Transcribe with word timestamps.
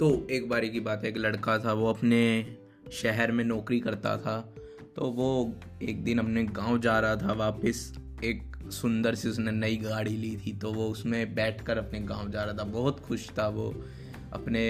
तो 0.00 0.26
एक 0.30 0.48
बारी 0.48 0.68
की 0.70 0.80
बात 0.80 1.02
है, 1.04 1.08
एक 1.08 1.16
लड़का 1.16 1.58
था, 1.58 1.72
वो 1.72 1.88
अपने 1.88 2.56
शहर 2.92 3.32
में 3.32 3.44
नौकरी 3.44 3.80
करता 3.80 4.16
था। 4.16 4.38
तो 4.96 5.10
वो 5.10 5.54
एक 5.82 6.02
दिन 6.04 6.18
अपने 6.18 6.44
गाँव 6.44 6.78
जा 6.78 6.98
रहा 7.00 7.16
था, 7.16 7.32
वापस 7.32 7.92
एक 8.24 8.42
सुंदर 8.72 9.14
सी 9.14 9.28
उसने 9.28 9.50
नई 9.50 9.76
गाड़ी 9.76 10.16
ली 10.16 10.36
थी 10.36 10.52
तो 10.52 10.72
वो 10.72 10.86
उसमें 10.88 11.34
बैठकर 11.34 11.78
अपने 11.78 12.00
गाँव 12.00 12.30
जा 12.30 12.44
रहा 12.44 12.54
था। 12.54 12.64
बहुत 12.64 13.00
खुश 13.00 13.28
था 13.38 13.48
वो, 13.48 13.68
अपने 14.32 14.62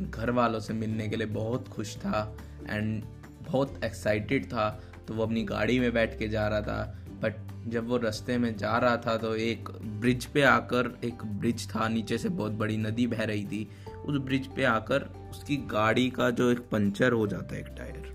घर 0.00 0.30
वालों 0.30 0.60
से 0.60 0.74
मिलने 0.74 1.08
के 1.08 1.16
लिए 1.16 1.26
बहुत 1.26 1.68
खुश 1.68 1.96
था 1.96 2.36
एंड 2.68 3.02
बहुत 3.46 3.80
एक्साइटेड 3.84 4.46
था। 4.46 4.68
तो 5.08 5.14
वो 5.14 5.22
अपनी 5.22 5.42
गाड़ी 5.44 5.78
में 5.80 5.92
बैठ 5.92 6.18
के 6.18 6.28
जा 6.28 6.46
रहा 6.48 6.60
था 6.60 6.98
बट 7.22 7.36
जब 7.68 7.88
वो 7.88 7.96
रास्ते 7.96 8.36
में 8.38 8.56
जा 8.56 8.76
रहा 8.78 8.96
था 8.96 9.16
तो 9.16 9.34
एक 9.36 9.68
ब्रिज 10.00 10.24
पे 10.26 10.42
आकर 10.42 10.92
एक 11.04 11.24
ब्रिज 11.24 11.68
था, 11.68 11.88
नीचे 11.88 12.18
से 12.18 12.28
बहुत 12.28 12.52
बड़ी 12.52 12.76
नदी 12.76 13.06
बह 13.06 13.22
रही 13.24 13.44
थी। 13.44 13.68
उस 14.04 14.16
ब्रिज 14.20 14.46
पे 14.46 14.64
आकर 14.64 15.08
उसकी 15.30 15.56
गाड़ी 15.70 16.08
का 16.10 16.30
जो 16.30 16.50
एक 16.50 16.58
पंचर 16.72 17.12
हो 17.12 17.26
जाता 17.26 17.54
है, 17.54 17.60
एक 17.60 17.68
टायर। 17.68 18.12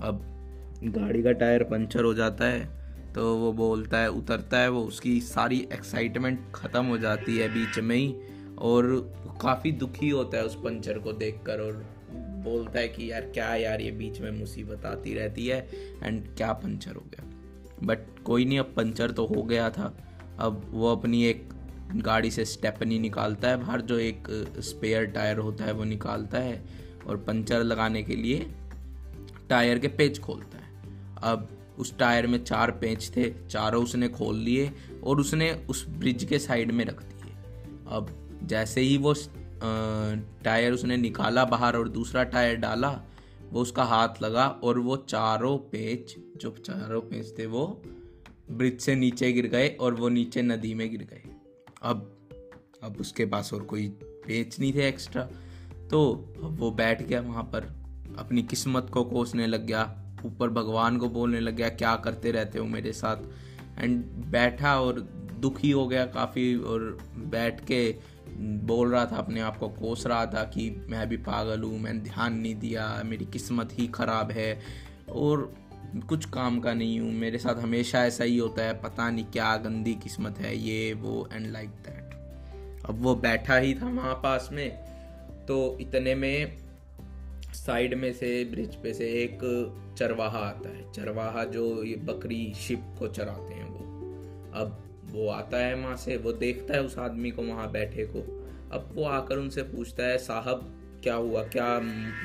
अब 0.00 0.22
गाड़ी 0.84 1.22
का 1.22 1.32
टायर 1.34 1.62
पंचर 1.64 2.04
हो 2.04 2.14
जाता 2.14 2.44
है 2.44 2.74
तो 3.14 3.34
वो 3.36 3.52
बोलता 3.54 3.98
है, 3.98 4.08
उतरता 4.10 4.58
है, 4.58 4.68
वो 4.68 4.80
उसकी 4.82 5.20
सारी 5.22 5.58
एक्साइटमेंट 5.72 6.40
ख़त्म 6.54 6.84
हो 6.84 6.98
जाती 6.98 7.36
है 7.38 7.48
बीच 7.48 7.78
में 7.80 7.96
ही, 7.96 8.14
और 8.58 9.12
काफ़ी 9.42 9.72
दुखी 9.74 10.08
होता 10.08 10.38
है 10.38 10.44
उस 10.44 10.54
पंचर 10.56 10.98
को 10.98 11.12
देखकर 11.14 11.60
और 11.60 11.84
बोलता 12.44 12.78
है 12.80 12.88
कि 12.88 13.10
यार 13.10 13.20
क्या 13.28 13.54
यार 13.54 13.80
ये 13.80 13.90
बीच 13.92 14.20
में 14.20 14.30
मुसीबत 14.30 14.84
आती 14.86 15.14
रहती 15.14 15.46
है 15.46 15.58
एंड 16.02 16.22
क्या 16.36 16.52
पंचर 16.54 16.94
हो 16.94 17.04
गया। 17.06 17.24
बट 17.82 17.98
कोई 18.24 18.44
नहीं, 18.44 18.58
अब 18.58 18.72
पंचर 18.76 19.10
तो 19.10 19.26
हो 19.26 19.42
गया 19.42 19.70
था। 19.70 19.92
अब 20.38 20.62
वो 20.70 20.92
अपनी 20.92 21.24
एक 21.24 21.48
गाड़ी 21.94 22.30
से 22.30 22.44
स्टेपनी 22.44 22.98
निकालता 22.98 23.48
है, 23.48 23.56
बाहर 23.56 23.80
जो 23.80 23.98
एक 23.98 24.28
स्पेयर 24.60 25.04
टायर 25.06 25.38
होता 25.38 25.64
है 25.64 25.72
वो 25.72 25.84
निकालता 25.84 26.38
है 26.38 26.62
और 27.06 27.16
पंचर 27.16 27.62
लगाने 27.62 28.02
के 28.02 28.16
लिए 28.16 28.46
टायर 29.48 29.78
के 29.78 29.88
पेच 29.88 30.18
खोलता 30.18 30.58
है। 30.58 30.64
अब 31.22 31.48
उस 31.78 31.96
टायर 31.98 32.26
में 32.26 32.42
चार 32.44 32.70
पेच 32.70 33.10
थे, 33.16 33.30
चारों 33.48 33.82
उसने 33.82 34.08
खोल 34.08 34.36
लिए 34.36 34.70
और 35.04 35.20
उसने 35.20 35.50
उस 35.70 35.84
ब्रिज 35.88 36.24
के 36.24 36.38
साइड 36.38 36.72
में 36.72 36.84
रख 36.84 37.02
दिए। 37.02 37.32
अब 37.88 38.08
जैसे 38.42 38.80
ही 38.80 38.96
वो 38.96 39.14
टायर 40.44 40.72
उसने 40.72 40.96
निकाला 40.96 41.44
बाहर 41.44 41.76
और 41.76 41.88
दूसरा 41.88 42.22
टायर 42.24 42.56
डाला, 42.56 42.90
वो 43.50 43.60
उसका 43.60 43.84
हाथ 43.84 44.22
लगा 44.22 44.46
और 44.46 44.78
वो 44.78 44.96
चारों 45.08 45.56
पेच, 45.58 46.14
जो 46.36 46.50
चारों 46.58 47.00
पेच 47.00 47.38
थे 47.38 47.46
वो 47.46 47.66
ब्रिज 48.50 48.80
से 48.80 48.94
नीचे 48.94 49.32
गिर 49.32 49.46
गए 49.46 49.68
और 49.70 49.94
वो 49.94 50.08
नीचे 50.08 50.42
नदी 50.42 50.74
में 50.74 50.90
गिर 50.90 51.02
गए। 51.02 51.22
अब 51.86 52.12
अब 52.82 52.96
उसके 53.00 53.26
पास 53.26 53.52
और 53.54 53.62
कोई 53.62 53.88
पेच 54.26 54.58
नहीं 54.60 54.72
थे 54.74 54.88
एक्स्ट्रा 54.88 55.22
तो 55.90 56.00
अब 56.44 56.56
वो 56.58 56.70
बैठ 56.70 57.02
गया 57.02 57.20
वहाँ 57.20 57.42
पर। 57.44 57.64
अपनी 58.18 58.42
किस्मत 58.42 58.90
को 58.90 59.04
कोसने 59.04 59.46
लग 59.46 59.66
गया। 59.66 59.82
ऊपर 60.26 60.50
भगवान 60.50 60.96
को 60.98 61.08
बोलने 61.08 61.40
लग 61.40 61.56
गया, 61.56 61.68
क्या 61.68 61.94
करते 61.96 62.30
रहते 62.30 62.58
हो 62.58 62.64
मेरे 62.64 62.92
साथ? 62.92 63.16
एंड 63.78 64.04
बैठा 64.30 64.80
और 64.80 65.00
दुखी 65.40 65.70
हो 65.70 65.86
गया 65.86 66.04
काफ़ी 66.06 66.54
और 66.56 66.98
बैठ 67.16 67.60
के 67.64 67.94
बोल 68.38 68.90
रहा 68.90 69.04
था, 69.06 69.16
अपने 69.16 69.40
आप 69.40 69.56
को 69.56 69.68
कोस 69.68 70.06
रहा 70.06 70.24
था 70.26 70.42
कि 70.44 70.70
मैं 70.88 71.08
भी 71.08 71.16
पागल 71.16 71.62
हूँ, 71.62 71.78
मैंने 71.78 72.00
ध्यान 72.00 72.34
नहीं 72.34 72.54
दिया, 72.54 73.02
मेरी 73.04 73.24
किस्मत 73.24 73.78
ही 73.78 73.86
ख़राब 73.86 74.30
है। 74.30 74.60
और 75.10 75.52
कुछ 76.08 76.24
काम 76.24 76.58
का 76.60 76.74
नहीं 76.74 76.98
हूँ। 77.00 77.12
मेरे 77.12 77.38
साथ 77.38 77.62
हमेशा 77.62 78.04
ऐसा 78.04 78.24
ही 78.24 78.36
होता 78.38 78.62
है। 78.62 78.80
पता 78.82 79.10
नहीं 79.10 79.24
क्या 79.24 79.56
गंदी 79.56 79.94
किस्मत 79.94 80.38
है 80.38 80.56
ये, 80.56 80.92
वो 80.92 81.28
एंड 81.32 81.50
लाइक 81.52 81.68
दैट 81.68 82.84
अब 82.86 83.02
वो 83.02 83.14
बैठा 83.14 83.56
ही 83.56 83.74
था 83.74 83.86
वहाँ 83.86 84.14
पास 84.14 84.48
में 84.52 84.68
तो 85.48 85.56
इतने 85.80 86.14
में 86.14 86.56
साइड 87.54 87.94
में 87.94 88.12
से, 88.12 88.44
ब्रिज 88.44 88.74
पे 88.74 88.92
से 88.94 89.06
एक 89.22 89.38
चरवाहा 89.98 90.38
आता 90.38 90.68
है। 90.68 90.92
चरवाहा 90.92 91.44
जो 91.44 91.82
ये 91.82 91.94
बकरी, 91.96 92.52
शिप 92.56 92.82
को 92.98 93.08
चराते 93.08 93.54
हैं 93.54 93.68
वो। 93.68 94.60
अब 94.60 94.82
वो 95.12 95.28
आता 95.28 95.58
है 95.58 95.74
वहाँ 95.74 95.96
से, 95.96 96.16
वो 96.16 96.32
देखता 96.32 96.74
है 96.74 96.82
उस 96.82 96.98
आदमी 96.98 97.30
को 97.30 97.42
वहाँ 97.42 97.70
बैठे 97.72 98.06
को। 98.06 98.20
अब 98.72 98.90
वो 98.94 99.04
आकर 99.04 99.36
उनसे 99.36 99.62
पूछता 99.62 100.02
है, 100.02 100.18
साहब 100.18 100.72
क्या 101.06 101.14
हुआ, 101.14 101.42
क्या 101.42 101.78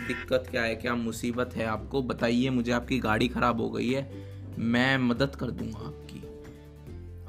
दिक्कत 0.07 0.47
क्या 0.51 0.63
है, 0.63 0.75
क्या 0.75 0.95
मुसीबत 0.95 1.49
है 1.55 1.65
आपको? 1.65 2.01
बताइए 2.01 2.49
मुझे, 2.49 2.71
आपकी 2.71 2.99
गाड़ी 2.99 3.27
ख़राब 3.27 3.61
हो 3.61 3.69
गई 3.69 3.89
है, 3.89 4.11
मैं 4.59 4.97
मदद 4.97 5.35
कर 5.35 5.45
दूँगा 5.45 5.79
आपकी। 5.79 6.23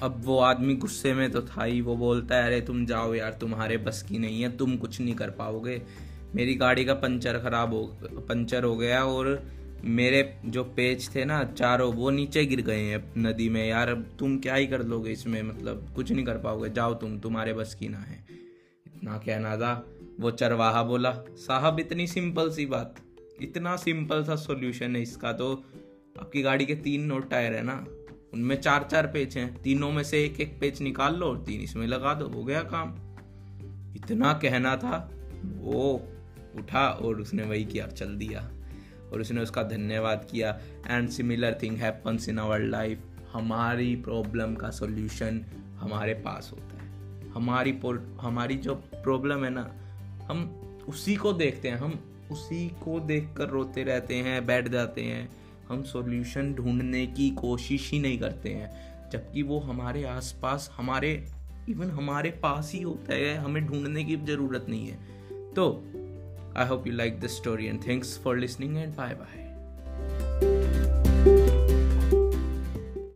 अब 0.02 0.22
वो 0.24 0.38
आदमी 0.38 0.74
गुस्से 0.74 1.14
में 1.14 1.30
तो 1.30 1.42
था 1.42 1.64
ही, 1.64 1.80
वो 1.80 1.96
बोलता 1.96 2.36
है, 2.36 2.46
अरे 2.46 2.60
तुम 2.60 2.86
जाओ 2.86 3.14
यार, 3.14 3.32
तुम्हारे 3.32 3.76
बस 3.76 4.02
की 4.02 4.18
नहीं 4.18 4.42
है, 4.42 4.56
तुम 4.56 4.76
कुछ 4.76 5.00
नहीं 5.00 5.14
कर 5.14 5.30
पाओगे। 5.30 5.82
मेरी 6.34 6.54
गाड़ी 6.54 6.84
का 6.84 6.94
पंचर 6.94 7.38
खराब 7.38 7.74
हो, 7.74 7.98
पंचर 8.02 8.64
हो 8.64 8.76
गया 8.76 9.04
और 9.04 9.50
मेरे 9.84 10.40
जो 10.44 10.64
पेज 10.64 11.14
थे 11.14 11.24
ना, 11.24 11.44
चारों, 11.44 11.94
वो 11.94 12.10
नीचे 12.10 12.44
गिर 12.44 12.60
गए 12.60 12.80
हैं 12.80 13.12
नदी 13.18 13.48
में। 13.48 13.68
यार, 13.68 13.88
अब 13.88 14.16
तुम 14.18 14.38
क्या 14.38 14.54
ही 14.54 14.66
कर 14.66 14.82
लोगे 14.82 15.10
इसमें 15.10 15.42
मतलब 15.42 15.92
कुछ 15.96 16.12
नहीं 16.12 16.24
कर 16.24 16.38
पाओगे। 16.38 16.70
जाओ 16.70 16.94
तुम, 16.94 17.18
तुम्हारे 17.18 17.54
बस 17.54 17.74
की 17.74 17.88
ना 17.88 17.98
है। 17.98 18.26
इतना 18.86 19.18
कहना 19.18 19.56
था। 19.56 19.86
वो 20.20 20.30
चरवाहा 20.30 20.82
बोला, 20.82 21.12
साहब, 21.30 21.80
इतनी 21.80 22.06
सिंपल 22.06 22.50
सी 22.50 22.66
बात। 22.66 23.00
इतना 23.42 23.76
सिंपल 23.76 24.24
सा 24.24 24.36
सॉल्यूशन 24.36 24.96
है 24.96 25.02
इसका 25.02 25.32
तो। 25.32 25.64
आपकी 26.20 26.42
गाड़ी 26.42 26.66
के 26.66 26.74
तीन 26.74 27.02
नोट 27.02 27.30
टायर 27.30 27.54
है 27.54 27.62
ना। 27.62 27.86
उनमें 28.34 28.60
चार 28.60 28.88
चार 28.90 29.06
पेच 29.06 29.36
हैं। 29.36 29.62
तीनों 29.62 29.92
में 29.92 30.02
से 30.02 30.24
एक 30.24 30.40
एक 30.40 30.60
पेच 30.60 30.80
निकाल 30.80 31.14
लो 31.14 31.26
और 31.26 31.38
तीन 31.38 31.60
इसमें 31.60 31.86
लगा 31.86 32.14
दो। 32.14 32.28
हो 32.28 32.44
गया 32.44 32.62
काम। 32.62 32.94
इतना 33.96 34.32
कहना 34.32 34.76
था। 34.76 35.10
वो 35.44 36.08
उठा 36.56 36.88
और 36.88 37.20
उसने 37.20 37.42
वही 37.42 37.64
किया, 37.64 37.86
चल 37.86 38.16
दिया। 38.16 38.52
और 39.12 39.20
उसने 39.20 39.40
उसका 39.40 39.62
धन्यवाद 39.62 40.26
किया। 40.30 40.60
And 40.86 41.08
similar 41.08 41.58
thing 41.62 41.76
happens 41.76 42.28
in 42.28 42.38
our 42.38 42.60
life 42.60 43.00
हमारी 43.32 43.96
प्रॉब्लम 43.96 44.54
का 44.54 44.70
सॉल्यूशन 44.70 45.44
हमारे 45.76 46.14
पास 46.14 46.50
होता 46.52 46.82
है। 46.82 46.82
हमारी 47.30 47.78
हमारी 48.20 48.54
जो 48.54 48.74
प्रॉब्लम 48.74 49.44
है 49.44 49.50
ना 49.50 49.78
हम 50.32 50.60
उसी 50.88 51.16
को 51.16 51.32
देखते 51.32 51.68
हैं, 51.68 51.76
हम 51.76 51.98
उसी 52.32 52.68
को 52.68 53.00
देख 53.00 53.28
कर 53.36 53.48
रोते 53.48 53.82
रहते 53.82 54.14
हैं, 54.14 54.46
बैठ 54.46 54.68
जाते 54.68 55.02
हैं। 55.02 55.28
हम 55.68 55.82
सॉल्यूशन 55.82 56.54
ढूँढने 56.54 57.06
की 57.06 57.30
कोशिश 57.30 57.90
ही 57.90 57.98
नहीं 57.98 58.18
करते 58.18 58.48
हैं, 58.48 58.70
जबकि 59.10 59.42
वो 59.42 59.58
हमारे 59.58 60.04
आसपास, 60.04 60.70
हमारे 60.76 61.26
इवन 61.68 61.90
हमारे 61.90 62.30
पास 62.30 62.72
ही 62.74 62.82
होता 62.82 63.14
है, 63.14 63.36
हमें 63.36 63.66
ढूँढने 63.66 64.04
की 64.04 64.16
ज़रूरत 64.16 64.66
नहीं 64.68 64.88
है। 64.88 64.98
तो 65.54 65.84
I 66.56 66.66
hope 66.66 66.86
you 66.86 66.92
like 66.92 67.20
this 67.20 67.36
story 67.36 67.66
and 67.66 67.86
thanks 67.86 68.18
for 68.18 68.38
listening 68.38 68.76
and 68.76 68.96
bye 68.96 69.14
bye 69.14 69.41